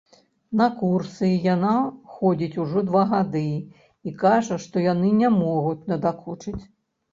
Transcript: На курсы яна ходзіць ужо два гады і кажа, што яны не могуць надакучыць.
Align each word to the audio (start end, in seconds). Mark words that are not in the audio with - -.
На 0.59 0.65
курсы 0.77 1.29
яна 1.55 1.73
ходзіць 2.13 2.59
ужо 2.63 2.79
два 2.89 3.03
гады 3.13 3.43
і 4.09 4.17
кажа, 4.25 4.59
што 4.67 4.75
яны 4.89 5.15
не 5.21 5.33
могуць 5.39 5.81
надакучыць. 5.95 6.59